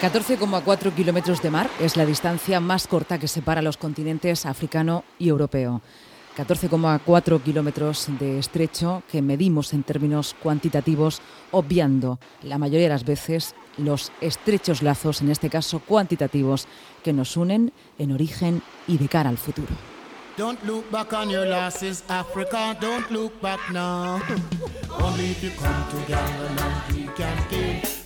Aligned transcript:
14,4 0.00 0.94
kilómetros 0.94 1.42
de 1.42 1.50
mar 1.50 1.68
es 1.80 1.96
la 1.96 2.06
distancia 2.06 2.60
más 2.60 2.86
corta 2.86 3.18
que 3.18 3.26
separa 3.26 3.62
los 3.62 3.76
continentes 3.76 4.46
africano 4.46 5.02
y 5.18 5.28
europeo. 5.28 5.82
14,4 6.36 7.42
kilómetros 7.42 8.06
de 8.20 8.38
estrecho 8.38 9.02
que 9.10 9.22
medimos 9.22 9.74
en 9.74 9.82
términos 9.82 10.36
cuantitativos, 10.40 11.20
obviando 11.50 12.20
la 12.42 12.58
mayoría 12.58 12.86
de 12.86 12.94
las 12.94 13.04
veces 13.04 13.56
los 13.76 14.12
estrechos 14.20 14.82
lazos, 14.82 15.20
en 15.20 15.30
este 15.30 15.50
caso 15.50 15.80
cuantitativos, 15.80 16.68
que 17.02 17.12
nos 17.12 17.36
unen 17.36 17.72
en 17.98 18.12
origen 18.12 18.62
y 18.86 18.98
de 18.98 19.08
cara 19.08 19.30
al 19.30 19.38
futuro. 19.38 19.74
Don't 20.36 20.62
look 20.62 20.88
back 20.92 21.12
on 21.12 21.28
your 21.28 21.44
losses, 21.44 22.04
Africa. 22.06 22.78
Don't 22.80 23.10
look 23.10 23.32
back 23.40 23.58
now. 23.72 24.20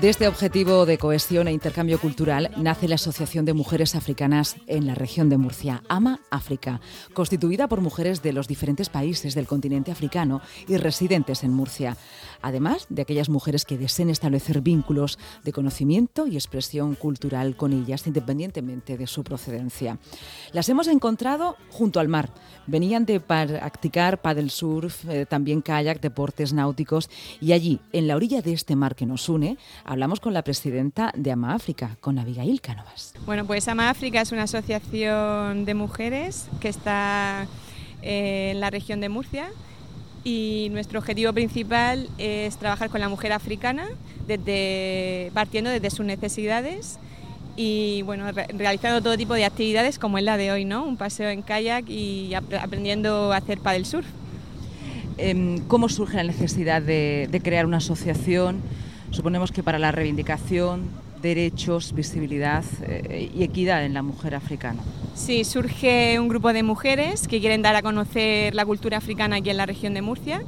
De 0.00 0.10
este 0.10 0.28
objetivo 0.28 0.84
de 0.84 0.98
cohesión 0.98 1.48
e 1.48 1.52
intercambio 1.52 1.98
cultural 1.98 2.50
nace 2.58 2.86
la 2.86 2.96
Asociación 2.96 3.46
de 3.46 3.54
Mujeres 3.54 3.94
Africanas 3.94 4.56
en 4.66 4.86
la 4.86 4.94
región 4.94 5.30
de 5.30 5.38
Murcia, 5.38 5.82
AMA 5.88 6.20
África, 6.30 6.82
constituida 7.14 7.66
por 7.66 7.80
mujeres 7.80 8.20
de 8.22 8.34
los 8.34 8.46
diferentes 8.46 8.90
países 8.90 9.34
del 9.34 9.46
continente 9.46 9.90
africano 9.90 10.42
y 10.68 10.76
residentes 10.76 11.44
en 11.44 11.52
Murcia, 11.54 11.96
además 12.42 12.86
de 12.90 13.00
aquellas 13.00 13.30
mujeres 13.30 13.64
que 13.64 13.78
deseen 13.78 14.10
establecer 14.10 14.60
vínculos 14.60 15.18
de 15.44 15.52
conocimiento 15.52 16.26
y 16.26 16.36
expresión 16.36 16.94
cultural 16.94 17.56
con 17.56 17.72
ellas, 17.72 18.06
independientemente 18.06 18.98
de 18.98 19.06
su 19.06 19.24
procedencia. 19.24 19.98
Las 20.52 20.68
hemos 20.68 20.88
encontrado 20.88 21.56
junto 21.70 22.00
al 22.00 22.08
mar. 22.08 22.34
Venían 22.66 23.06
de 23.06 23.18
practicar 23.18 24.20
paddle 24.20 24.50
surf, 24.50 25.08
eh, 25.08 25.24
también 25.24 25.62
kayak, 25.62 26.02
deportes 26.02 26.52
náuticos, 26.52 27.08
y 27.40 27.52
allí, 27.52 27.80
en 27.92 28.08
la 28.08 28.16
orilla 28.16 28.42
de 28.42 28.52
este 28.52 28.76
mar 28.76 28.94
que 28.94 29.06
nos 29.06 29.28
une, 29.28 29.56
hablamos 29.84 30.20
con 30.20 30.34
la 30.34 30.42
presidenta 30.42 31.12
de 31.16 31.32
AMA 31.32 31.54
África, 31.54 31.96
con 32.00 32.18
Abigail 32.18 32.60
Cánovas. 32.60 33.14
Bueno, 33.24 33.46
pues 33.46 33.68
AMA 33.68 33.90
África 33.90 34.20
es 34.20 34.32
una 34.32 34.44
asociación 34.44 35.64
de 35.64 35.74
mujeres 35.74 36.48
que 36.60 36.68
está 36.68 37.46
eh, 38.02 38.50
en 38.52 38.60
la 38.60 38.70
región 38.70 39.00
de 39.00 39.08
Murcia 39.08 39.48
y 40.24 40.68
nuestro 40.72 40.98
objetivo 40.98 41.32
principal 41.32 42.08
es 42.18 42.56
trabajar 42.56 42.90
con 42.90 43.00
la 43.00 43.08
mujer 43.08 43.32
africana 43.32 43.86
desde, 44.26 45.30
partiendo 45.34 45.70
desde 45.70 45.90
sus 45.90 46.04
necesidades 46.04 46.98
y 47.56 48.02
bueno, 48.02 48.30
realizando 48.32 49.02
todo 49.02 49.16
tipo 49.16 49.34
de 49.34 49.44
actividades 49.44 49.98
como 49.98 50.18
es 50.18 50.24
la 50.24 50.36
de 50.36 50.52
hoy, 50.52 50.64
¿no? 50.64 50.84
Un 50.84 50.96
paseo 50.96 51.30
en 51.30 51.42
kayak 51.42 51.88
y 51.88 52.34
aprendiendo 52.34 53.32
a 53.32 53.36
hacer 53.36 53.60
paddle 53.60 53.84
surf. 53.84 54.06
Em, 55.18 55.60
¿Cómo 55.66 55.88
surge 55.88 56.16
la 56.18 56.24
necesidad 56.24 56.82
de, 56.82 57.40
crear 57.42 57.66
una 57.66 57.78
asociación? 57.78 58.60
Suponemos 59.10 59.50
que 59.50 59.62
para 59.62 59.78
la 59.78 59.92
reivindicación, 59.92 60.90
derechos, 61.22 61.94
visibilidad 61.94 62.64
eh, 62.82 63.30
y 63.34 63.42
equidad 63.42 63.84
en 63.84 63.94
la 63.94 64.02
mujer 64.02 64.34
africana. 64.34 64.80
Sí, 65.14 65.44
surge 65.44 66.20
un 66.20 66.28
grupo 66.28 66.52
de 66.52 66.62
mujeres 66.62 67.28
que 67.28 67.40
quieren 67.40 67.62
dar 67.62 67.76
a 67.76 67.82
conocer 67.82 68.54
la 68.54 68.66
cultura 68.66 68.98
africana 68.98 69.36
aquí 69.36 69.50
en 69.50 69.56
la 69.56 69.64
región 69.64 69.94
de 69.94 70.02
Murcia 70.02 70.42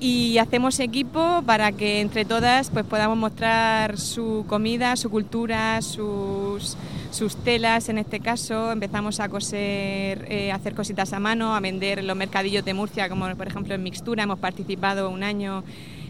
y 0.00 0.38
hacemos 0.38 0.80
equipo 0.80 1.42
para 1.46 1.72
que 1.72 2.00
entre 2.00 2.24
todas 2.24 2.70
pues, 2.70 2.84
podamos 2.84 3.16
mostrar 3.16 3.98
su 3.98 4.44
comida, 4.46 4.96
su 4.96 5.10
cultura, 5.10 5.80
sus, 5.82 6.76
sus 7.10 7.36
telas 7.36 7.88
en 7.88 7.98
este 7.98 8.20
caso. 8.20 8.72
Empezamos 8.72 9.20
a 9.20 9.28
coser, 9.28 10.26
eh, 10.28 10.50
a 10.52 10.56
hacer 10.56 10.74
cositas 10.74 11.12
a 11.12 11.20
mano, 11.20 11.54
a 11.54 11.60
vender 11.60 11.98
en 11.98 12.06
los 12.06 12.16
mercadillos 12.16 12.64
de 12.64 12.74
Murcia, 12.74 13.08
como 13.08 13.34
por 13.36 13.46
ejemplo 13.46 13.74
en 13.74 13.82
Mixtura, 13.82 14.22
hemos 14.22 14.38
participado 14.38 15.10
un 15.10 15.22
año 15.22 15.64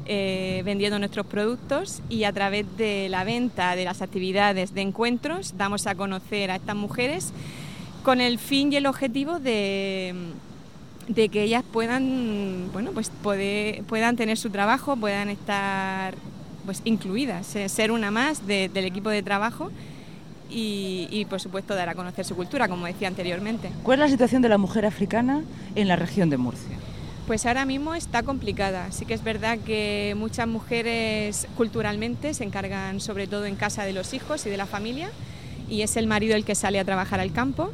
eh, 0.06 0.62
vendiendo 0.64 0.98
nuestros 0.98 1.26
productos 1.26 2.02
y 2.08 2.24
a 2.24 2.32
través 2.32 2.66
de 2.76 3.08
la 3.08 3.24
venta, 3.24 3.76
de 3.76 3.84
las 3.84 4.02
actividades 4.02 4.74
de 4.74 4.80
encuentros, 4.80 5.56
damos 5.56 5.86
a 5.86 5.94
conocer 5.94 6.50
a 6.50 6.56
estas 6.56 6.76
mujeres 6.76 7.32
con 8.02 8.20
el 8.20 8.38
fin 8.38 8.72
y 8.72 8.76
el 8.76 8.86
objetivo 8.86 9.38
de, 9.38 10.14
de 11.08 11.28
que 11.28 11.42
ellas 11.42 11.64
puedan, 11.70 12.70
bueno, 12.72 12.92
pues 12.92 13.10
poder, 13.22 13.84
puedan 13.84 14.16
tener 14.16 14.36
su 14.36 14.50
trabajo, 14.50 14.96
puedan 14.96 15.28
estar 15.28 16.14
pues, 16.64 16.82
incluidas, 16.84 17.54
eh, 17.56 17.68
ser 17.68 17.90
una 17.90 18.10
más 18.10 18.46
del 18.46 18.84
equipo 18.84 19.10
de 19.10 19.22
trabajo. 19.22 19.70
Y, 20.50 21.06
y, 21.10 21.26
por 21.26 21.40
supuesto 21.40 21.74
dar 21.76 21.88
a 21.88 21.94
conocer 21.94 22.24
su 22.24 22.34
cultura, 22.34 22.66
como 22.66 22.86
decía 22.86 23.06
anteriormente. 23.06 23.70
¿Cuál 23.84 24.00
es 24.00 24.06
la 24.06 24.08
situación 24.08 24.42
de 24.42 24.48
la 24.48 24.58
mujer 24.58 24.84
africana 24.84 25.44
en 25.76 25.86
la 25.86 25.94
región 25.94 26.28
de 26.28 26.38
Murcia? 26.38 26.76
Pues 27.28 27.46
ahora 27.46 27.64
mismo 27.64 27.94
está 27.94 28.24
complicada. 28.24 28.90
Sí 28.90 29.06
que 29.06 29.14
es 29.14 29.22
verdad 29.22 29.58
que 29.64 30.14
muchas 30.16 30.48
mujeres 30.48 31.46
culturalmente 31.56 32.34
se 32.34 32.42
encargan 32.42 32.98
sobre 33.00 33.28
todo 33.28 33.46
en 33.46 33.54
casa 33.54 33.84
de 33.84 33.92
los 33.92 34.12
hijos 34.14 34.44
y 34.46 34.50
de 34.50 34.56
la 34.56 34.66
familia 34.66 35.10
y 35.70 35.82
es 35.82 35.96
el 35.96 36.06
marido 36.06 36.34
el 36.34 36.44
que 36.44 36.54
sale 36.54 36.80
a 36.80 36.84
trabajar 36.84 37.20
al 37.20 37.32
campo. 37.32 37.70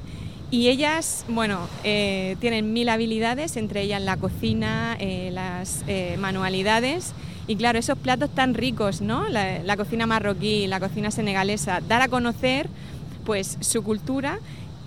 Y 0.50 0.68
ellas, 0.68 1.24
bueno, 1.28 1.68
eh, 1.82 2.36
tienen 2.40 2.72
mil 2.72 2.88
habilidades, 2.88 3.56
entre 3.56 3.82
ellas 3.82 4.00
la 4.00 4.16
cocina, 4.16 4.96
eh, 5.00 5.30
las 5.32 5.82
eh, 5.88 6.16
manualidades. 6.18 7.14
Y 7.48 7.56
claro, 7.56 7.78
esos 7.78 7.96
platos 7.98 8.30
tan 8.30 8.54
ricos, 8.54 9.00
¿no? 9.00 9.28
La, 9.28 9.76
cocina 9.76 10.06
marroquí, 10.06 10.66
la 10.66 10.80
cocina 10.80 11.10
senegalesa, 11.10 11.80
dar 11.86 12.02
a 12.02 12.08
conocer 12.08 12.68
pues 13.24 13.56
su 13.60 13.82
cultura 13.82 14.38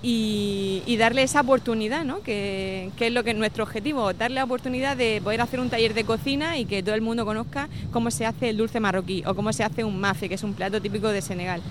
y, 0.02 0.96
darle 0.98 1.24
esa 1.24 1.42
oportunidad, 1.42 2.03
¿no? 2.03 2.22
que, 2.22 2.92
es 3.00 3.12
lo 3.14 3.24
que 3.24 3.31
es 3.31 3.38
nuestro 3.38 3.64
objetivo, 3.64 4.14
darle 4.14 4.36
la 4.36 4.44
oportunidad 4.44 4.98
de 4.98 5.22
poder 5.24 5.42
hacer 5.42 5.59
un 5.59 5.69
taller 5.69 5.94
de 5.94 6.03
cocina 6.03 6.58
y 6.58 6.66
que 6.66 6.84
todo 6.84 6.96
el 6.96 7.02
mundo 7.02 7.25
conozca 7.25 7.69
cómo 7.92 8.12
se 8.12 8.25
hace 8.25 8.50
el 8.50 8.58
dulce 8.58 8.80
marroquí 8.80 9.24
o 9.25 9.36
cómo 9.36 9.53
se 9.53 9.64
hace 9.64 9.84
un 9.84 10.00
mafe, 10.00 10.28
que 10.28 10.36
es 10.36 10.44
un 10.44 10.53
plato 10.53 10.81
típico 10.81 11.08
de 11.09 11.22
Senegal. 11.22 11.62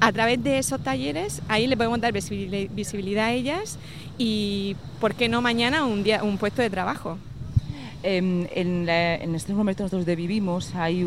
A 0.00 0.12
través 0.12 0.42
de 0.42 0.58
esos 0.58 0.80
talleres, 0.82 1.42
ahí 1.48 1.66
le 1.66 1.76
podemos 1.76 2.00
dar 2.00 2.12
visibilidad 2.12 3.26
a 3.26 3.32
ellas 3.32 3.78
y, 4.18 4.76
¿por 5.00 5.14
qué 5.14 5.28
no 5.28 5.42
mañana 5.42 5.84
un, 5.84 6.02
día, 6.02 6.24
un 6.24 6.38
puesto 6.38 6.62
de 6.62 6.70
trabajo? 6.70 7.18
En, 8.02 8.48
en 8.54 9.34
estos 9.34 9.54
momentos 9.54 9.90
donde 9.90 10.16
vivimos 10.16 10.74
hay 10.74 11.04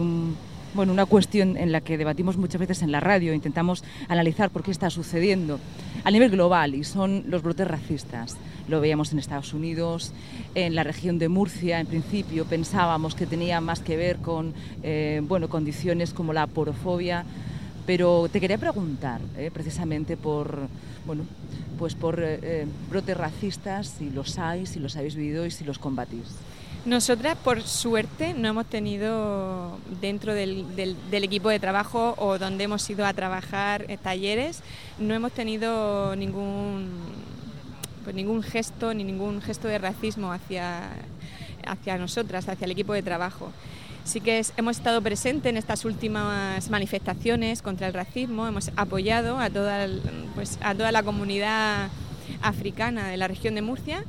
una 0.76 1.06
cuestión 1.06 1.58
en 1.58 1.72
la 1.72 1.81
que 1.81 1.98
debatimos 1.98 2.38
muchas 2.38 2.59
veces 2.59 2.81
en 2.81 2.92
la 2.92 3.00
radio, 3.00 3.34
intentamos 3.34 3.84
analizar 4.08 4.50
por 4.50 4.64
qué 4.64 4.72
está 4.72 4.90
sucediendo 4.90 5.59
a 6.04 6.12
nivel 6.12 6.31
global 6.31 6.76
y 6.76 6.84
son 6.84 7.24
los 7.28 7.44
brotes 7.44 7.68
racistas. 7.68 8.38
Lo 8.68 8.80
veíamos 8.80 9.12
en 9.12 9.20
Estados 9.20 9.54
Unidos, 9.54 10.14
en 10.56 10.74
la 10.76 10.84
región 10.84 11.20
de 11.20 11.30
Murcia, 11.30 11.80
en 11.80 11.88
principio 11.88 12.46
pensábamos 12.46 13.14
que 13.14 13.25
tenía 13.25 13.62
más 13.62 13.81
que 13.81 13.98
ver 13.98 14.18
con 14.18 14.54
eh, 14.84 15.22
condiciones 15.50 16.14
como 16.14 16.34
la 16.34 16.48
porofobia, 16.48 17.25
pero 17.86 18.30
te 18.31 18.40
quería 18.40 18.58
preguntar 18.58 19.20
eh, 19.38 19.52
precisamente 19.54 20.16
por, 20.18 20.68
pues 21.78 21.98
eh, 22.18 22.66
brotes 22.90 23.18
racistas, 23.18 23.88
si 23.88 24.10
los 24.10 24.40
hay, 24.40 24.66
si 24.66 24.80
los 24.80 24.96
habéis 24.96 25.16
vivido 25.16 25.46
y 25.46 25.52
si 25.52 25.64
los 25.66 25.78
combatís. 25.78 26.38
Nosotras, 26.86 27.38
por 27.38 27.62
suerte, 27.62 28.34
no 28.34 28.50
hemos 28.50 28.66
tenido 28.66 29.78
dentro 30.02 30.34
del, 30.34 30.66
equipo 31.12 31.48
de 31.48 31.58
trabajo 31.58 32.14
o 32.18 32.38
donde 32.38 32.66
hemos 32.66 32.90
ido 32.90 33.06
a 33.06 33.14
trabajar 33.14 33.86
en 33.88 33.98
talleres, 33.98 34.62
no 35.00 35.14
hemos 35.14 35.32
tenido 35.32 36.14
ningún, 36.18 36.90
pues 38.04 38.14
ningún 38.14 38.44
gesto 38.44 38.94
ni 38.94 39.06
ningún 39.06 39.42
gesto 39.42 39.70
de 39.70 39.78
racismo 39.78 40.34
hacia, 40.34 40.90
hacia 41.66 41.98
nosotras, 41.98 42.50
hacia 42.50 42.66
el 42.66 42.72
equipo 42.72 42.92
de 42.92 43.02
trabajo. 43.02 43.54
Sí 44.04 44.20
que 44.20 44.46
hemos 44.58 44.76
estado 44.76 45.02
presentes 45.02 45.50
en 45.50 45.56
estas 45.56 45.86
últimas 45.86 46.70
manifestaciones 46.70 47.62
contra 47.62 47.88
el 47.88 47.94
racismo, 47.94 48.46
hemos 48.46 48.72
apoyado 48.76 49.40
a 49.40 49.50
toda, 49.50 49.88
pues, 50.36 50.60
a 50.62 50.76
toda 50.76 50.92
la 50.92 51.02
comunidad 51.02 51.88
africana 52.42 53.08
de 53.08 53.16
la 53.16 53.30
región 53.30 53.56
de 53.56 53.62
Murcia 53.62 54.04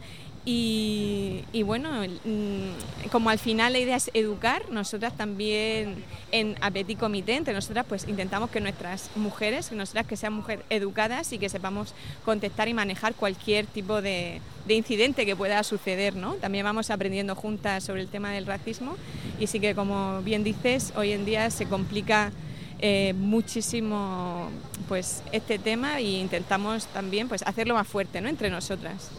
y, 0.47 1.62
bueno, 1.65 1.88
mm, 2.03 3.09
como 3.10 3.30
al 3.30 3.39
final 3.39 3.72
la 3.72 3.78
idea 3.78 3.97
es 3.97 4.10
educar, 4.13 4.71
nosotras 4.71 5.16
también 5.16 6.04
en 6.33 6.54
Petit 6.72 6.98
Comité, 6.98 7.36
entre 7.36 7.54
nosotras 7.54 7.86
pues 7.89 8.07
intentamos 8.07 8.51
que 8.51 8.60
nuestras 8.60 9.10
mujeres, 9.16 9.71
que 9.71 9.77
nosotras 9.77 10.07
que 10.07 10.19
sean 10.19 10.34
mujeres 10.34 10.65
educadas 10.69 11.33
y 11.33 11.39
que 11.39 11.48
sepamos 11.48 11.95
contestar 12.27 12.69
y 12.69 12.74
manejar 12.74 13.15
cualquier 13.15 13.65
tipo 13.66 14.03
de, 14.03 14.42
incidente 14.69 15.24
que 15.24 15.34
pueda 15.34 15.63
suceder, 15.63 16.15
¿no? 16.15 16.34
También 16.34 16.65
vamos 16.65 16.91
aprendiendo 16.91 17.34
juntas 17.34 17.84
sobre 17.84 18.03
el 18.03 18.09
tema 18.09 18.30
del 18.30 18.45
racismo 18.45 18.97
y 19.41 19.47
sí 19.47 19.60
que 19.60 19.74
como 19.74 20.21
bien 20.22 20.45
dices, 20.45 20.92
hoy 20.97 21.13
en 21.13 21.24
día 21.24 21.51
se 21.51 21.66
complica 21.66 22.33
eh, 22.80 23.15
muchísimo 23.16 24.51
pues 24.89 25.22
este 25.33 25.59
tema 25.59 26.01
e 26.01 26.03
intentamos 26.03 26.86
también 26.89 27.28
pues 27.28 27.42
hacerlo 27.42 27.74
más 27.74 27.86
fuerte 27.89 28.21
¿no? 28.21 28.28
entre 28.28 28.51
nosotras. 28.51 29.10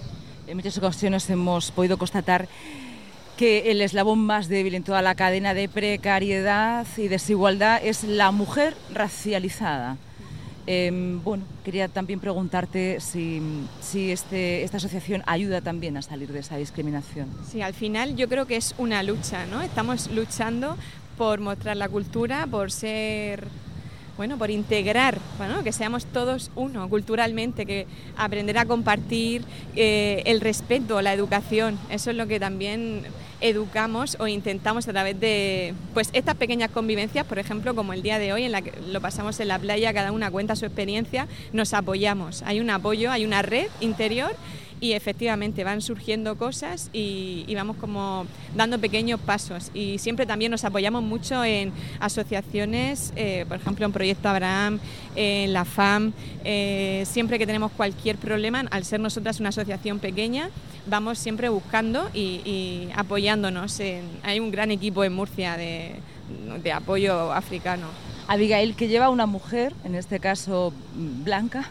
En 0.48 0.58
muchas 0.58 0.78
ocasiones 0.78 1.28
hemos 1.30 1.72
podido 1.72 1.98
constatar 1.98 2.48
que 3.36 3.72
el 3.72 3.82
eslabón 3.82 4.20
más 4.20 4.48
débil 4.48 4.76
en 4.76 4.84
toda 4.84 5.02
la 5.02 5.16
cadena 5.16 5.54
de 5.54 5.68
precariedad 5.68 6.86
y 6.98 7.08
desigualdad 7.08 7.82
es 7.84 8.04
la 8.04 8.32
mujer 8.32 8.76
racializada. 8.94 9.98
Em, 10.68 11.22
bueno, 11.24 11.44
quería 11.64 11.88
también 11.88 12.20
preguntarte 12.20 13.00
si, 13.00 13.42
si 13.82 14.12
este, 14.12 14.64
esta 14.64 14.78
asociación 14.78 15.24
ayuda 15.26 15.62
también 15.62 15.98
a 15.98 16.02
salir 16.02 16.32
de 16.32 16.40
esa 16.40 16.58
discriminación. 16.58 17.28
Sí, 17.52 17.62
al 17.62 17.74
final 17.74 18.16
yo 18.16 18.30
creo 18.30 18.46
que 18.46 18.56
es 18.56 18.76
una 18.78 19.04
lucha, 19.04 19.46
¿no? 19.48 19.62
Estamos 19.62 20.10
luchando 20.12 20.78
por 21.18 21.40
mostrar 21.40 21.78
la 21.78 21.90
cultura, 21.90 22.48
por 22.48 22.72
ser 22.72 23.48
bueno, 24.18 24.38
por 24.38 24.50
integrar, 24.50 25.20
bueno, 25.38 25.64
que 25.64 25.72
seamos 25.72 26.06
todos 26.06 26.52
uno 26.56 26.88
culturalmente, 26.90 27.66
que 27.66 27.88
aprender 28.18 28.58
a 28.58 28.66
compartir 28.66 29.44
eh, 29.76 30.24
el 30.26 30.42
respeto, 30.42 31.02
la 31.02 31.14
educación, 31.14 31.78
eso 31.90 32.12
es 32.12 32.16
lo 32.16 32.28
que 32.28 32.40
también 32.40 33.04
educamos 33.42 34.16
o 34.20 34.28
intentamos 34.28 34.88
a 34.88 34.92
través 34.92 35.20
de 35.20 35.74
pues 35.94 36.10
estas 36.14 36.36
pequeñas 36.36 36.72
convivencias, 36.72 37.26
por 37.26 37.40
ejemplo, 37.40 37.76
como 37.76 37.94
el 37.94 38.02
día 38.02 38.20
de 38.20 38.34
hoy 38.34 38.44
en 38.44 38.52
la 38.52 38.62
que 38.62 38.74
lo 38.88 39.02
pasamos 39.02 39.40
en 39.40 39.50
la 39.50 39.60
playa, 39.60 39.94
cada 39.94 40.12
una 40.12 40.32
cuenta 40.32 40.56
su 40.56 40.66
experiencia, 40.66 41.28
nos 41.52 41.74
apoyamos, 41.74 42.44
hay 42.44 42.60
un 42.60 42.70
apoyo, 42.70 43.12
hay 43.12 43.26
una 43.26 43.42
red 43.42 43.68
interior 43.82 44.36
y 44.82 44.94
efectivamente 44.94 45.64
van 45.64 45.82
surgiendo 45.82 46.38
cosas 46.38 46.90
y, 46.94 47.54
vamos 47.56 47.78
como 47.78 48.26
dando 48.54 48.78
pequeños 48.80 49.20
pasos 49.20 49.72
y 49.74 49.98
siempre 49.98 50.26
también 50.26 50.52
nos 50.52 50.66
apoyamos 50.66 51.02
mucho 51.02 51.44
en 51.46 51.72
asociaciones, 52.00 53.14
eh, 53.16 53.46
por 53.48 53.58
ejemplo 53.58 53.86
en 53.86 53.94
Proyecto 53.94 54.28
Abraham, 54.28 54.80
en 55.16 55.54
la 55.54 55.64
FAM, 55.64 56.12
eh, 56.44 57.04
siempre 57.06 57.40
que 57.40 57.48
tenemos 57.48 57.72
cualquier 57.72 58.18
problema, 58.18 58.66
al 58.72 58.84
ser 58.84 59.00
nosotras 59.00 59.40
una 59.40 59.50
asociación 59.50 60.00
pequeña, 60.00 60.50
vamos 60.86 61.18
siempre 61.18 61.48
buscando 61.48 62.10
y, 62.14 62.90
apoyándonos. 62.96 63.80
hay 64.24 64.40
un 64.40 64.52
gran 64.52 64.72
equipo 64.72 65.04
en 65.04 65.14
Murcia 65.14 65.56
de, 65.56 65.96
de 66.62 66.72
apoyo 66.72 67.32
africano. 67.32 67.88
Abigail, 68.28 68.76
que 68.76 68.88
lleva 68.88 69.10
una 69.10 69.26
mujer, 69.26 69.74
en 69.84 69.96
este 69.96 70.20
caso 70.20 70.74
blanca, 70.96 71.70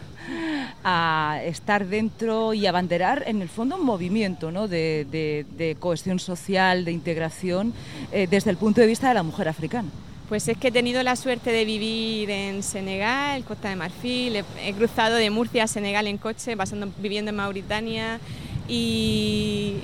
a 0.83 1.39
estar 1.43 1.87
dentro 1.87 2.53
y 2.53 2.65
abanderar 2.65 3.23
en 3.27 3.41
el 3.41 3.49
fondo 3.49 3.75
un 3.75 3.85
movimiento 3.85 4.51
¿no? 4.51 4.67
de, 4.67 5.77
cohesión 5.79 6.19
social, 6.19 6.85
de 6.85 6.91
integración, 6.91 7.73
eh, 8.11 8.27
desde 8.29 8.51
el 8.51 8.57
punto 8.57 8.81
de 8.81 8.87
vista 8.87 9.07
de 9.09 9.15
la 9.15 9.23
mujer 9.23 9.47
africana. 9.47 9.89
Pues 10.29 10.47
es 10.47 10.57
que 10.57 10.69
he 10.69 10.71
tenido 10.71 11.03
la 11.03 11.15
suerte 11.15 11.51
de 11.51 11.65
vivir 11.65 12.31
en 12.31 12.63
Senegal, 12.63 13.43
Costa 13.43 13.69
de 13.69 13.75
Marfil, 13.75 14.43
he, 14.63 14.73
cruzado 14.73 15.15
de 15.15 15.29
Murcia 15.29 15.65
a 15.65 15.67
Senegal 15.67 16.07
en 16.07 16.17
coche, 16.17 16.57
pasando, 16.57 16.89
viviendo 16.97 17.29
en 17.29 17.35
Mauritania 17.35 18.19
y, 18.67 19.77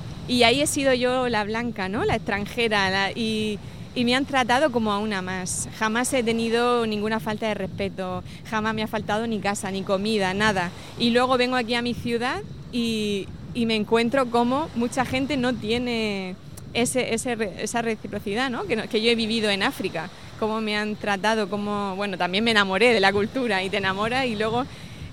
ahí 0.44 0.62
he 0.62 0.68
sido 0.68 0.94
yo 0.94 1.30
la 1.30 1.44
blanca, 1.44 1.90
¿no? 1.90 2.06
la 2.06 2.16
extranjera 2.16 3.12
y 3.12 3.60
y 3.94 4.06
me 4.06 4.16
han 4.16 4.26
tratado 4.26 4.72
como 4.72 4.92
a 4.92 5.00
una 5.00 5.22
más. 5.22 5.68
Jamás 5.78 6.14
he 6.14 6.24
tenido 6.24 6.86
ninguna 6.86 7.20
falta 7.20 7.48
de 7.48 7.54
respeto, 7.54 8.24
jamás 8.50 8.74
me 8.74 8.84
ha 8.84 8.88
faltado 8.88 9.28
ni 9.28 9.40
casa, 9.40 9.72
ni 9.72 9.84
comida, 9.84 10.34
nada. 10.34 10.72
Y 10.98 11.10
luego 11.10 11.38
vengo 11.38 11.56
aquí 11.56 11.76
a 11.76 11.82
mi 11.82 11.94
ciudad 11.94 12.42
y, 12.72 13.28
me 13.54 13.76
encuentro 13.76 14.28
como 14.28 14.70
mucha 14.76 15.04
gente 15.04 15.36
no 15.36 15.54
tiene 15.54 16.36
ese, 16.74 17.14
esa 17.14 17.82
reciprocidad 17.82 18.50
¿no? 18.50 18.64
Que, 18.64 18.78
que, 18.88 19.02
yo 19.02 19.12
he 19.12 19.16
vivido 19.16 19.50
en 19.50 19.62
África, 19.62 20.10
cómo 20.40 20.62
me 20.62 20.78
han 20.78 20.96
tratado, 20.96 21.50
cómo, 21.50 21.96
bueno, 21.98 22.18
también 22.18 22.46
me 22.46 22.52
enamoré 22.52 22.94
de 22.94 23.02
la 23.02 23.12
cultura 23.12 23.62
y 23.62 23.70
te 23.70 23.78
enamoras 23.78 24.26
y 24.26 24.38
luego 24.38 24.66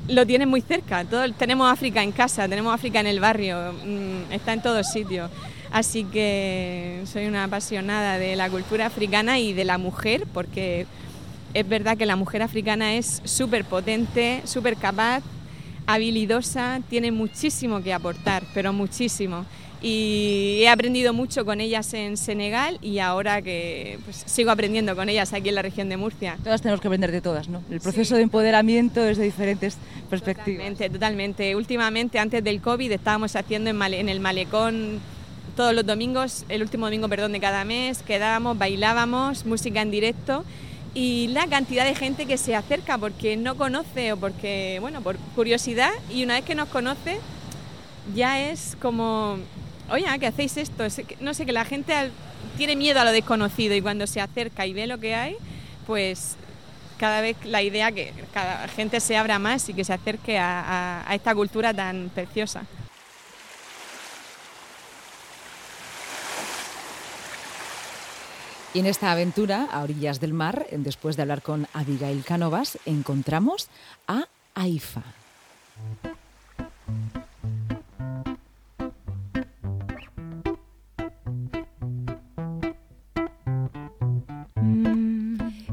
lo 0.08 0.26
tienes 0.26 0.46
muy 0.48 0.60
cerca. 0.60 1.04
Todo, 1.04 1.30
tenemos 1.32 1.70
África 1.70 2.02
en 2.02 2.12
casa, 2.12 2.48
tenemos 2.48 2.72
África 2.72 3.00
en 3.00 3.06
el 3.08 3.20
barrio, 3.20 3.74
mm, 3.84 4.32
está 4.32 4.52
en 4.52 4.62
todos 4.62 4.90
sitios. 4.90 5.30
Así 5.70 6.04
que 6.04 7.02
soy 7.04 7.26
una 7.26 7.44
apasionada 7.44 8.18
de 8.18 8.36
la 8.36 8.48
cultura 8.48 8.86
africana 8.86 9.38
y 9.38 9.52
de 9.52 9.64
la 9.64 9.78
mujer, 9.78 10.24
porque 10.32 10.86
es 11.54 11.68
verdad 11.68 11.96
que 11.96 12.06
la 12.06 12.16
mujer 12.16 12.42
africana 12.42 12.94
es 12.94 13.20
súper 13.24 13.64
potente, 13.64 14.42
súper 14.44 14.76
capaz, 14.76 15.22
habilidosa, 15.86 16.80
tiene 16.88 17.12
muchísimo 17.12 17.82
que 17.82 17.92
aportar, 17.92 18.44
pero 18.54 18.72
muchísimo. 18.72 19.44
Y 19.80 20.58
he 20.62 20.68
aprendido 20.68 21.12
mucho 21.12 21.44
con 21.44 21.60
ellas 21.60 21.94
en 21.94 22.16
Senegal 22.16 22.78
y 22.82 22.98
ahora 22.98 23.40
que 23.42 23.98
pues, 24.04 24.24
sigo 24.26 24.50
aprendiendo 24.50 24.96
con 24.96 25.08
ellas 25.08 25.32
aquí 25.32 25.50
en 25.50 25.54
la 25.54 25.62
región 25.62 25.88
de 25.88 25.96
Murcia. 25.96 26.36
Todas 26.42 26.62
tenemos 26.62 26.80
que 26.80 26.88
aprender 26.88 27.12
de 27.12 27.20
todas, 27.20 27.48
¿no? 27.48 27.62
El 27.70 27.80
proceso 27.80 28.16
de 28.16 28.22
empoderamiento 28.22 29.04
es 29.04 29.18
de 29.18 29.24
diferentes 29.24 29.76
perspectivas. 30.10 30.58
Totalmente, 30.58 30.90
totalmente. 30.90 31.56
Últimamente, 31.56 32.18
antes 32.18 32.42
del 32.42 32.60
COVID, 32.60 32.90
estábamos 32.90 33.36
haciendo 33.36 33.70
en 33.70 34.08
el 34.08 34.18
malecón 34.18 35.00
todos 35.58 35.74
los 35.74 35.84
domingos, 35.84 36.44
el 36.48 36.62
último 36.62 36.86
domingo, 36.86 37.08
perdón, 37.08 37.32
de 37.32 37.40
cada 37.40 37.64
mes, 37.64 38.04
quedábamos, 38.04 38.56
bailábamos, 38.56 39.44
música 39.44 39.82
en 39.82 39.90
directo 39.90 40.44
y 40.94 41.26
la 41.32 41.48
cantidad 41.48 41.84
de 41.84 41.96
gente 41.96 42.26
que 42.26 42.38
se 42.38 42.54
acerca 42.54 42.96
porque 42.96 43.36
no 43.36 43.56
conoce 43.56 44.12
o 44.12 44.16
porque, 44.16 44.78
bueno, 44.80 45.00
por 45.00 45.16
curiosidad 45.34 45.90
y 46.14 46.22
una 46.22 46.34
vez 46.34 46.44
que 46.44 46.54
nos 46.54 46.68
conoce 46.68 47.18
ya 48.14 48.40
es 48.40 48.76
como, 48.80 49.38
oye, 49.90 50.04
¿qué 50.20 50.28
hacéis 50.28 50.56
esto? 50.58 50.84
No 51.18 51.34
sé, 51.34 51.44
que 51.44 51.52
la 51.52 51.64
gente 51.64 51.92
tiene 52.56 52.76
miedo 52.76 53.00
a 53.00 53.04
lo 53.04 53.10
desconocido 53.10 53.74
y 53.74 53.82
cuando 53.82 54.06
se 54.06 54.20
acerca 54.20 54.64
y 54.64 54.72
ve 54.72 54.86
lo 54.86 54.98
que 54.98 55.16
hay, 55.16 55.34
pues 55.88 56.36
cada 56.98 57.20
vez 57.20 57.36
la 57.44 57.64
idea 57.64 57.90
que 57.90 58.12
cada 58.32 58.68
gente 58.68 59.00
se 59.00 59.16
abra 59.16 59.40
más 59.40 59.68
y 59.68 59.74
que 59.74 59.82
se 59.82 59.92
acerque 59.92 60.38
a 60.38 61.04
esta 61.10 61.34
cultura 61.34 61.74
tan 61.74 62.12
preciosa. 62.14 62.62
Y 68.74 68.80
en 68.80 68.86
esta 68.86 69.10
aventura, 69.10 69.66
a 69.72 69.82
orillas 69.82 70.20
del 70.20 70.34
mar, 70.34 70.66
después 70.70 71.16
de 71.16 71.22
hablar 71.22 71.42
con 71.42 71.66
Abigail 71.72 72.22
Canovas, 72.24 72.78
encontramos 72.84 73.68
a 74.06 74.28
Aifa. 74.54 75.02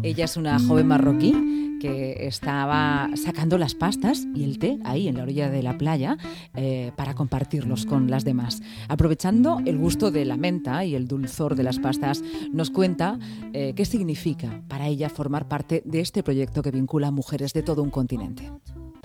Ella 0.01 0.25
es 0.25 0.37
una 0.37 0.59
joven 0.59 0.87
marroquí 0.87 1.64
que 1.79 2.27
estaba 2.27 3.09
sacando 3.15 3.57
las 3.57 3.75
pastas 3.75 4.25
y 4.33 4.43
el 4.43 4.59
té 4.59 4.79
ahí 4.83 5.07
en 5.07 5.17
la 5.17 5.23
orilla 5.23 5.49
de 5.49 5.63
la 5.63 5.77
playa 5.77 6.17
eh, 6.55 6.91
para 6.95 7.13
compartirlos 7.13 7.85
con 7.85 8.09
las 8.09 8.23
demás. 8.23 8.61
Aprovechando 8.87 9.61
el 9.65 9.77
gusto 9.77 10.11
de 10.11 10.25
la 10.25 10.37
menta 10.37 10.85
y 10.85 10.95
el 10.95 11.07
dulzor 11.07 11.55
de 11.55 11.63
las 11.63 11.79
pastas, 11.79 12.21
nos 12.51 12.69
cuenta 12.69 13.19
eh, 13.53 13.73
qué 13.75 13.85
significa 13.85 14.61
para 14.67 14.87
ella 14.87 15.09
formar 15.09 15.47
parte 15.47 15.81
de 15.85 15.99
este 15.99 16.23
proyecto 16.23 16.61
que 16.61 16.71
vincula 16.71 17.07
a 17.07 17.11
mujeres 17.11 17.53
de 17.53 17.63
todo 17.63 17.83
un 17.83 17.89
continente. 17.89 18.51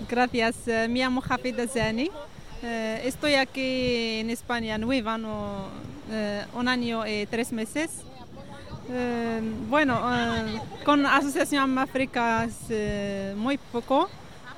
Gracias, 0.09 0.67
eh, 0.67 0.87
me 0.89 0.99
llamo 0.99 1.21
Hafida 1.27 1.67
Zani. 1.67 2.09
estoy 3.03 3.33
aquí 3.35 4.19
en 4.19 4.29
España 4.29 4.77
nueva, 4.77 5.17
un 6.53 6.67
año 6.67 7.07
y 7.07 7.25
tres 7.25 7.51
meses. 7.51 8.03
Eh, 8.93 9.39
bueno, 9.69 10.01
eh, 10.13 10.59
con 10.83 11.05
Asociación 11.05 11.77
África 11.79 12.45
eh, 12.69 13.33
muy 13.37 13.57
poco, 13.57 14.09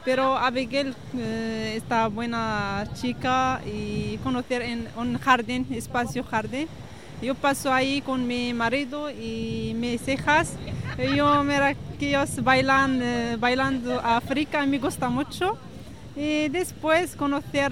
pero 0.03 0.35
Abigail 0.35 0.95
está 1.15 2.07
buena 2.07 2.83
chica 2.95 3.61
y 3.63 4.17
conocer 4.23 4.63
en 4.63 4.87
un 4.97 5.19
jardín, 5.19 5.67
espacio 5.69 6.23
jardín. 6.23 6.67
Yo 7.21 7.35
paso 7.35 7.71
ahí 7.71 8.01
con 8.01 8.25
mi 8.25 8.53
marido 8.53 9.11
y 9.11 9.73
mis 9.75 10.07
hijas. 10.07 10.55
Yo 11.15 11.43
mira 11.43 11.75
que 11.99 12.09
ellos 12.09 12.43
bailan, 12.43 13.01
bailando 13.39 14.01
África, 14.03 14.65
me 14.65 14.79
gusta 14.79 15.09
mucho. 15.09 15.57
Y 16.15 16.49
después 16.49 17.15
conocer 17.15 17.71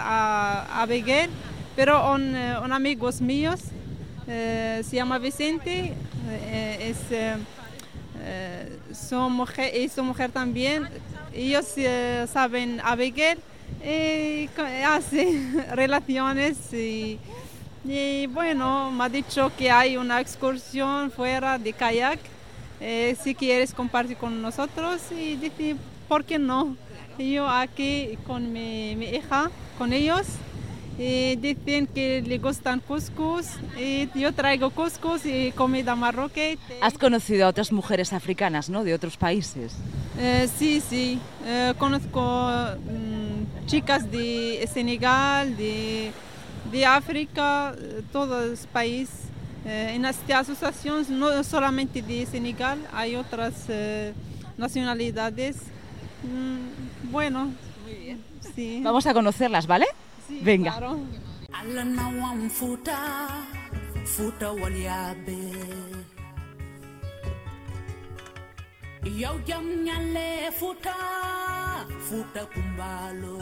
a 0.00 0.82
Abigail, 0.82 1.30
pero 1.74 2.14
un 2.14 2.72
amigos 2.72 3.20
míos 3.20 3.60
eh, 4.28 4.82
se 4.84 4.96
llama 4.96 5.18
Vicente, 5.18 5.94
eh, 6.28 6.90
es, 6.90 6.96
eh, 7.10 8.78
su 8.92 9.16
mujer 9.30 9.74
y 9.76 9.88
su 9.88 10.02
mujer 10.02 10.32
también. 10.32 10.88
Ellos 11.32 11.66
saben 12.32 12.80
Abigail 12.82 13.38
y 13.84 14.48
hacen 14.84 15.64
relaciones 15.72 16.56
y, 16.72 17.18
bueno, 18.28 18.90
me 18.90 19.04
ha 19.04 19.08
dicho 19.08 19.52
que 19.56 19.70
hay 19.70 19.96
una 19.96 20.20
excursión 20.20 21.10
fuera 21.10 21.58
de 21.58 21.72
kayak. 21.72 22.18
si 23.22 23.34
quieres 23.34 23.72
compartir 23.72 24.16
con 24.16 24.42
nosotros 24.42 25.00
y 25.12 25.36
dice, 25.36 25.76
¿por 26.08 26.24
qué 26.24 26.38
no? 26.38 26.76
Yo 27.18 27.48
aquí 27.48 28.18
con 28.26 28.52
mi 28.52 28.92
hija, 28.92 29.50
con 29.78 29.92
ellos 29.92 30.26
y 30.98 31.36
dicen 31.36 31.86
que 31.86 32.22
le 32.22 32.38
gustan 32.38 32.80
couscous 32.80 33.46
y 33.78 34.08
yo 34.18 34.32
traigo 34.32 34.70
couscous 34.70 35.26
y 35.26 35.52
comida 35.52 35.94
marroquí. 35.94 36.58
¿Has 36.80 36.96
conocido 36.96 37.46
a 37.46 37.48
otras 37.48 37.70
mujeres 37.70 38.12
africanas, 38.12 38.70
¿no? 38.70 38.82
De 38.82 38.94
otros 38.94 39.16
países. 39.16 39.74
Eh, 40.18 40.48
sí, 40.56 40.80
sí. 40.80 41.18
Eh, 41.44 41.74
conozco 41.78 42.20
mm, 42.20 43.66
chicas 43.66 44.10
de 44.10 44.66
Senegal, 44.72 45.56
de, 45.56 46.12
de 46.72 46.86
África, 46.86 47.74
eh, 47.78 48.02
todos 48.12 48.50
los 48.50 48.66
países. 48.66 49.26
en 49.66 50.04
esta 50.04 50.38
asociación 50.38 51.04
no 51.18 51.42
solamente 51.42 52.00
de 52.00 52.24
Senegal, 52.24 52.78
hay 52.92 53.16
otras 53.16 53.52
nacionalidades. 54.56 55.56
Mm, 56.22 57.10
bueno, 57.10 57.50
Muy 57.84 57.94
bien. 57.94 58.24
Sí. 58.54 58.80
Vamos 58.82 59.06
a 59.06 59.12
conocerlas, 59.12 59.66
¿vale? 59.66 59.86
Venga. 60.28 60.70
Claro. 60.72 61.00
Futa 70.58 71.86
futa 72.08 72.46
kumbalo 72.46 73.38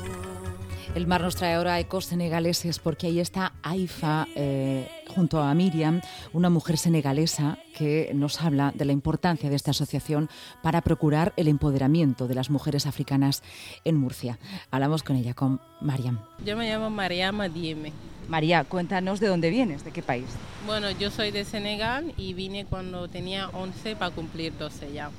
El 0.95 1.09
mar 1.09 1.23
nos 1.23 1.35
trae 1.35 1.55
ahora 1.55 1.81
ecos 1.81 2.05
senegaleses 2.05 2.79
porque 2.79 3.09
ahí 3.09 3.19
está 3.19 3.53
Aifa 3.65 4.29
eh, 4.37 4.89
junto 5.09 5.41
a 5.41 5.53
Miriam, 5.53 6.01
una 6.33 6.51
mujer 6.51 6.79
senegalesa 6.79 7.59
que 7.77 8.13
nos 8.15 8.41
habla 8.41 8.73
de 8.73 8.85
la 8.85 8.93
importancia 8.93 9.51
de 9.51 9.57
esta 9.57 9.73
asociación 9.73 10.31
para 10.63 10.83
procurar 10.83 11.33
el 11.37 11.49
empoderamiento 11.49 12.29
de 12.29 12.37
las 12.37 12.49
mujeres 12.49 12.87
africanas 12.87 13.43
en 13.85 13.97
Murcia. 13.97 14.39
Hablamos 14.71 15.03
con 15.03 15.17
ella, 15.17 15.35
con 15.35 15.61
Mariam. 15.81 16.21
Yo 16.45 16.57
me 16.57 16.71
llamo 16.71 16.91
Mariama 16.91 17.49
Dieme. 17.49 17.93
María, 18.29 18.63
cuéntanos 18.63 19.19
de 19.19 19.27
dónde 19.27 19.51
vienes, 19.51 19.85
de 19.85 19.91
qué 19.91 20.01
país. 20.01 20.27
Bueno, 20.65 20.93
yo 20.93 21.11
soy 21.11 21.33
de 21.33 21.45
Senegal 21.45 22.15
y 22.17 22.35
vine 22.35 22.67
cuando 22.67 23.09
tenía 23.09 23.49
11 23.49 23.97
para 23.97 24.15
cumplir 24.15 24.57
12 24.57 24.93
ya. 24.93 25.11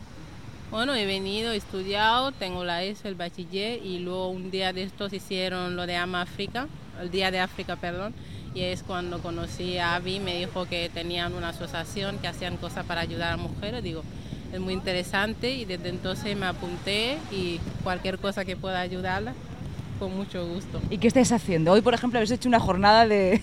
Bueno, 0.76 0.94
he 0.94 1.06
venido, 1.06 1.54
he 1.54 1.56
estudiado, 1.56 2.34
tengo 2.34 2.66
la 2.66 2.84
ESO, 2.84 3.08
el 3.08 3.16
bachiller 3.16 3.80
y 3.82 4.00
luego 4.00 4.28
un 4.28 4.52
día 4.52 4.74
de 4.74 4.84
estos 4.84 5.14
hicieron 5.14 5.78
lo 5.78 5.88
de 5.88 5.96
AMA 5.96 6.24
África, 6.24 6.68
el 7.02 7.10
Día 7.10 7.32
de 7.32 7.40
África, 7.40 7.78
perdón, 7.78 8.14
y 8.54 8.60
es 8.60 8.84
cuando 8.84 9.22
conocí 9.22 9.78
a 9.78 9.96
Avi, 9.96 10.20
me 10.20 10.38
dijo 10.38 10.66
que 10.66 10.90
tenían 10.94 11.34
una 11.34 11.50
asociación 11.50 12.18
que 12.18 12.28
hacían 12.28 12.58
cosas 12.58 12.86
para 12.86 13.00
ayudar 13.00 13.32
a 13.32 13.38
mujeres, 13.38 13.82
digo, 13.84 14.04
es 14.52 14.60
muy 14.60 14.74
interesante 14.74 15.52
y 15.52 15.64
desde 15.64 15.88
entonces 15.88 16.36
me 16.36 16.46
apunté 16.46 17.20
y 17.32 17.62
cualquier 17.86 18.20
cosa 18.20 18.44
que 18.44 18.58
pueda 18.58 18.82
ayudarla, 18.82 19.34
con 20.00 20.16
mucho 20.16 20.48
gusto. 20.48 20.82
¿Y 20.90 20.98
qué 20.98 21.08
estáis 21.08 21.32
haciendo? 21.32 21.72
Hoy, 21.72 21.82
por 21.82 21.94
ejemplo, 21.94 22.20
habéis 22.20 22.32
hecho 22.32 22.48
una 22.48 22.60
jornada 22.60 23.08
de, 23.08 23.42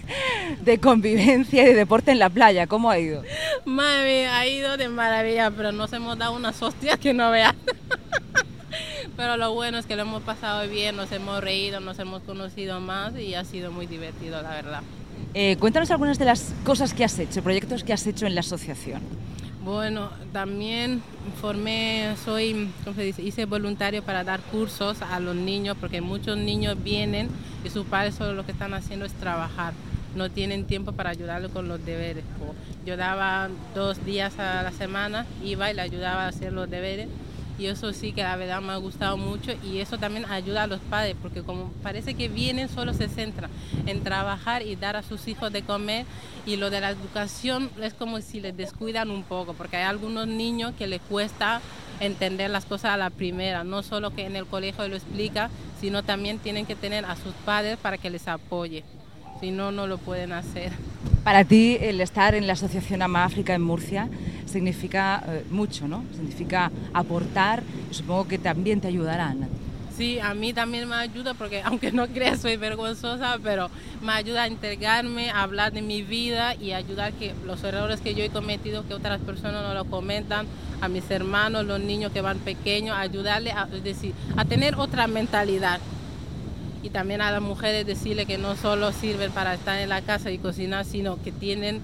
de 0.60 0.78
convivencia 0.78 1.62
y 1.62 1.66
de 1.66 1.74
deporte 1.74 2.10
en 2.10 2.18
la 2.18 2.30
playa. 2.30 2.66
¿Cómo 2.66 2.90
ha 2.90 2.98
ido? 2.98 3.22
Madre 3.64 4.26
ha 4.26 4.46
ido 4.46 4.76
de 4.76 4.88
maravilla, 4.88 5.50
pero 5.50 5.72
nos 5.72 5.92
hemos 5.92 6.18
dado 6.18 6.34
unas 6.34 6.60
hostias 6.62 6.98
que 6.98 7.14
no 7.14 7.30
vean. 7.30 7.56
pero 9.16 9.36
lo 9.36 9.52
bueno 9.52 9.78
es 9.78 9.86
que 9.86 9.96
lo 9.96 10.02
hemos 10.02 10.22
pasado 10.22 10.68
bien, 10.68 10.96
nos 10.96 11.12
hemos 11.12 11.40
reído, 11.42 11.80
nos 11.80 11.98
hemos 11.98 12.22
conocido 12.22 12.80
más 12.80 13.16
y 13.18 13.34
ha 13.34 13.44
sido 13.44 13.70
muy 13.70 13.86
divertido, 13.86 14.40
la 14.42 14.50
verdad. 14.50 14.82
Eh, 15.34 15.56
cuéntanos 15.58 15.90
algunas 15.90 16.18
de 16.18 16.24
las 16.24 16.52
cosas 16.64 16.92
que 16.92 17.04
has 17.04 17.18
hecho, 17.18 17.42
proyectos 17.42 17.84
que 17.84 17.92
has 17.92 18.06
hecho 18.06 18.26
en 18.26 18.34
la 18.34 18.40
asociación. 18.40 19.00
Bueno, 19.64 20.10
también 20.32 21.02
formé, 21.40 22.16
soy, 22.24 22.68
¿cómo 22.82 22.96
se 22.96 23.04
dice? 23.04 23.22
Hice 23.22 23.44
voluntario 23.44 24.02
para 24.02 24.24
dar 24.24 24.40
cursos 24.40 25.00
a 25.02 25.20
los 25.20 25.36
niños, 25.36 25.76
porque 25.80 26.00
muchos 26.00 26.36
niños 26.36 26.82
vienen 26.82 27.28
y 27.64 27.70
sus 27.70 27.86
padres 27.86 28.16
solo 28.16 28.32
lo 28.32 28.44
que 28.44 28.50
están 28.50 28.74
haciendo 28.74 29.06
es 29.06 29.12
trabajar. 29.12 29.72
No 30.16 30.32
tienen 30.32 30.64
tiempo 30.64 30.90
para 30.92 31.10
ayudarlos 31.10 31.52
con 31.52 31.68
los 31.68 31.84
deberes. 31.84 32.24
Yo 32.84 32.96
daba 32.96 33.50
dos 33.72 34.04
días 34.04 34.36
a 34.40 34.64
la 34.64 34.72
semana, 34.72 35.26
iba 35.44 35.70
y 35.70 35.74
le 35.74 35.82
ayudaba 35.82 36.24
a 36.24 36.28
hacer 36.28 36.52
los 36.52 36.68
deberes 36.68 37.08
y 37.58 37.66
eso 37.66 37.92
sí 37.92 38.12
que 38.12 38.22
la 38.22 38.36
verdad 38.36 38.60
me 38.60 38.72
ha 38.72 38.76
gustado 38.76 39.16
mucho 39.16 39.52
y 39.62 39.78
eso 39.78 39.98
también 39.98 40.24
ayuda 40.26 40.64
a 40.64 40.66
los 40.66 40.80
padres 40.80 41.16
porque 41.20 41.42
como 41.42 41.70
parece 41.82 42.14
que 42.14 42.28
vienen 42.28 42.68
solo 42.68 42.94
se 42.94 43.08
centran 43.08 43.50
en 43.86 44.02
trabajar 44.02 44.62
y 44.62 44.76
dar 44.76 44.96
a 44.96 45.02
sus 45.02 45.28
hijos 45.28 45.52
de 45.52 45.62
comer 45.62 46.06
y 46.46 46.56
lo 46.56 46.70
de 46.70 46.80
la 46.80 46.90
educación 46.90 47.70
es 47.80 47.94
como 47.94 48.20
si 48.20 48.40
les 48.40 48.56
descuidan 48.56 49.10
un 49.10 49.22
poco 49.22 49.54
porque 49.54 49.76
hay 49.76 49.84
algunos 49.84 50.26
niños 50.26 50.72
que 50.76 50.86
les 50.86 51.00
cuesta 51.02 51.60
entender 52.00 52.50
las 52.50 52.64
cosas 52.64 52.92
a 52.92 52.96
la 52.96 53.10
primera, 53.10 53.64
no 53.64 53.82
solo 53.82 54.10
que 54.10 54.26
en 54.26 54.36
el 54.36 54.46
colegio 54.46 54.86
lo 54.88 54.96
explica, 54.96 55.50
sino 55.80 56.02
también 56.02 56.38
tienen 56.38 56.66
que 56.66 56.74
tener 56.74 57.04
a 57.04 57.16
sus 57.16 57.32
padres 57.44 57.78
para 57.78 57.98
que 57.98 58.10
les 58.10 58.26
apoye, 58.28 58.82
si 59.40 59.50
no, 59.50 59.72
no 59.72 59.86
lo 59.86 59.98
pueden 59.98 60.32
hacer. 60.32 60.72
Para 61.22 61.44
ti, 61.44 61.78
el 61.80 62.00
estar 62.00 62.34
en 62.34 62.46
la 62.48 62.54
Asociación 62.54 63.02
Ama 63.02 63.24
África 63.24 63.54
en 63.54 63.62
Murcia 63.62 64.08
significa 64.52 65.22
eh, 65.26 65.44
mucho, 65.50 65.88
¿no? 65.88 66.04
Significa 66.14 66.70
aportar 66.92 67.62
supongo 67.90 68.28
que 68.28 68.38
también 68.38 68.80
te 68.80 68.88
ayudarán. 68.88 69.48
Sí, 69.96 70.18
a 70.18 70.32
mí 70.32 70.52
también 70.52 70.88
me 70.88 70.94
ayuda 70.96 71.34
porque 71.34 71.62
aunque 71.64 71.92
no 71.92 72.06
creas 72.08 72.40
soy 72.40 72.56
vergonzosa, 72.56 73.38
pero 73.42 73.70
me 74.02 74.12
ayuda 74.12 74.44
a 74.44 74.46
entregarme, 74.46 75.30
a 75.30 75.42
hablar 75.42 75.72
de 75.72 75.82
mi 75.82 76.02
vida 76.02 76.54
y 76.54 76.72
ayudar 76.72 77.12
que 77.12 77.34
los 77.44 77.62
errores 77.64 78.00
que 78.00 78.14
yo 78.14 78.24
he 78.24 78.30
cometido, 78.30 78.86
que 78.86 78.94
otras 78.94 79.20
personas 79.20 79.62
no 79.62 79.74
lo 79.74 79.84
comentan, 79.84 80.46
a 80.80 80.88
mis 80.88 81.08
hermanos, 81.10 81.64
los 81.64 81.80
niños 81.80 82.10
que 82.12 82.20
van 82.20 82.38
pequeños, 82.38 82.96
ayudarles 82.96 83.54
a, 83.54 83.66
decir, 83.66 84.14
a 84.36 84.44
tener 84.44 84.74
otra 84.76 85.06
mentalidad 85.06 85.80
y 86.82 86.90
también 86.90 87.20
a 87.20 87.30
las 87.30 87.40
mujeres 87.40 87.86
decirle 87.86 88.26
que 88.26 88.38
no 88.38 88.56
solo 88.56 88.90
sirven 88.90 89.30
para 89.30 89.54
estar 89.54 89.78
en 89.78 89.88
la 89.88 90.02
casa 90.02 90.32
y 90.32 90.38
cocinar, 90.38 90.84
sino 90.84 91.22
que 91.22 91.30
tienen 91.30 91.80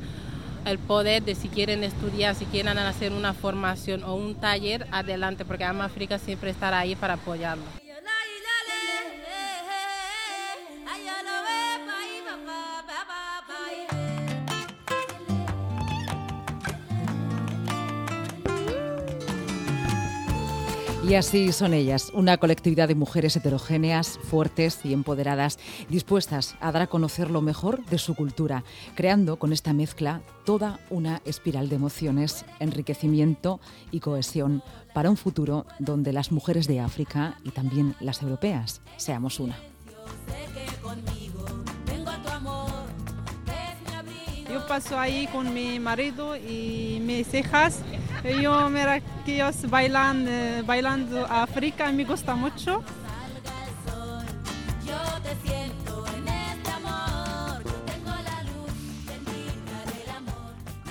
el 0.65 0.79
poder 0.79 1.23
de 1.23 1.35
si 1.35 1.49
quieren 1.49 1.85
estudiar, 1.85 2.35
si 2.35 2.45
quieren 2.47 2.79
hacer 2.79 3.13
una 3.13 3.35
formación 3.35 4.05
o 4.05 4.15
un 4.15 4.35
taller, 4.35 4.87
adelante, 4.91 5.45
porque 5.45 5.65
Ama 5.65 5.85
África 5.85 6.19
siempre 6.19 6.51
estará 6.51 6.79
ahí 6.79 6.95
para 6.95 7.15
apoyarlo. 7.15 7.78
Y 21.09 21.15
así 21.15 21.53
son 21.53 21.73
ellas, 21.73 22.11
una 22.13 22.37
colectividad 22.37 22.87
de 22.87 22.95
mujeres 22.95 23.35
heterogéneas, 23.35 24.19
fuertes 24.25 24.81
y 24.85 24.93
empoderadas, 24.93 25.59
dispuestas 25.89 26.55
a 26.61 26.71
dar 26.71 26.83
a 26.83 26.87
conocer 26.87 27.31
lo 27.31 27.41
mejor 27.41 27.83
de 27.87 27.97
su 27.97 28.15
cultura, 28.15 28.63
creando 28.95 29.39
con 29.39 29.55
esta 29.55 29.73
mezcla 29.73 30.21
toda 30.45 30.81
una 30.91 31.23
espiral 31.25 31.71
de 31.71 31.77
emociones, 31.77 32.45
enriquecimiento 32.61 33.59
y 33.91 34.01
cohesión 34.01 34.63
para 34.93 35.09
un 35.09 35.17
futuro 35.17 35.65
donde 35.79 36.13
las 36.13 36.31
mujeres 36.31 36.67
de 36.67 36.81
África 36.81 37.39
y 37.43 37.53
también 37.53 37.95
las 38.01 38.21
europeas 38.21 38.83
seamos 38.99 39.41
una. 39.41 39.57
Yo 44.53 44.67
paso 44.67 44.99
ahí 44.99 45.27
con 45.29 45.55
mi 45.55 45.81
marido 45.81 46.37
y 46.37 47.01
mis 47.03 47.33
hijas 47.33 47.83
yo 48.25 48.69
mira 48.69 49.01
que 49.25 49.35
ellos 49.35 49.69
bailan, 49.69 50.27
eh, 50.29 50.63
bailando 50.65 51.27
África, 51.29 51.91
me 51.93 52.05
gusta 52.05 52.35
mucho. 52.35 52.83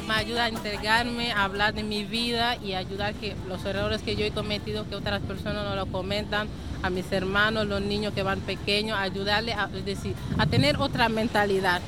Me 0.07 0.13
ayuda 0.13 0.45
a 0.45 0.47
entregarme, 0.47 1.33
a 1.33 1.43
hablar 1.43 1.73
de 1.73 1.83
mi 1.83 2.05
vida 2.05 2.55
y 2.55 2.75
ayudar 2.75 3.13
que 3.13 3.35
los 3.49 3.65
errores 3.65 4.01
que 4.01 4.15
yo 4.15 4.25
he 4.25 4.31
cometido, 4.31 4.87
que 4.87 4.95
otras 4.95 5.21
personas 5.21 5.65
no 5.65 5.75
lo 5.75 5.85
comentan, 5.87 6.47
a 6.81 6.89
mis 6.89 7.11
hermanos, 7.11 7.67
los 7.67 7.81
niños 7.81 8.13
que 8.13 8.23
van 8.23 8.39
pequeños, 8.39 8.97
ayudarles 8.97 9.55
a, 9.57 10.45
tener 10.45 10.77
otra 10.77 11.09
mentalidad. 11.09 11.81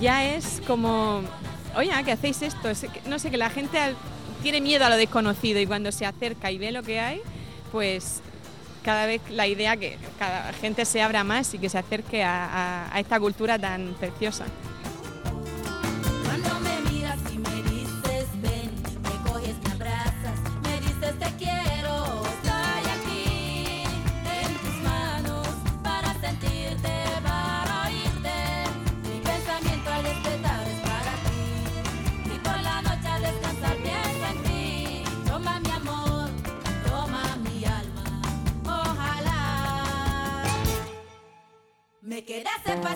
Ya 0.00 0.24
es 0.24 0.62
como, 0.66 1.22
oye, 1.76 1.90
¿qué 2.04 2.12
hacéis 2.12 2.42
esto? 2.42 2.68
no 3.06 3.18
sé, 3.18 3.30
que 3.30 3.36
la 3.36 3.50
gente 3.50 3.78
tiene 4.42 4.60
miedo 4.60 4.84
a 4.84 4.90
lo 4.90 4.96
desconocido 4.96 5.60
y 5.60 5.66
cuando 5.66 5.92
se 5.92 6.06
acerca 6.06 6.50
y 6.50 6.58
ve 6.58 6.72
lo 6.72 6.82
que 6.82 7.00
hay, 7.00 7.20
pues 7.72 8.20
cada 8.84 9.06
vez 9.06 9.20
la 9.30 9.46
idea 9.46 9.76
que 9.76 9.98
cada 10.18 10.52
gente 10.52 10.84
se 10.84 11.02
abra 11.02 11.24
más 11.24 11.52
y 11.54 11.58
que 11.58 11.68
se 11.68 11.78
acerque 11.78 12.22
a 12.22 12.92
esta 12.98 13.18
cultura 13.18 13.58
tan 13.58 13.94
preciosa. 13.98 14.46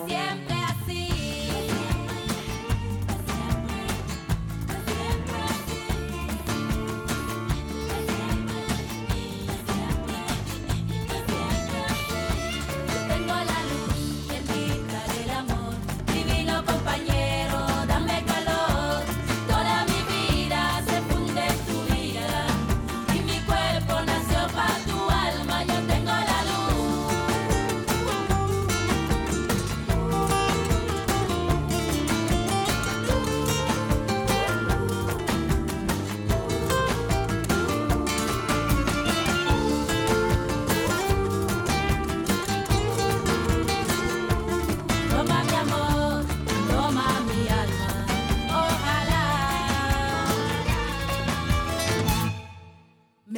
Siempre. 0.07 0.50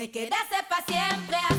Me 0.03 0.11
quedaste 0.11 0.57
para 0.69 0.85
siempre. 0.85 1.52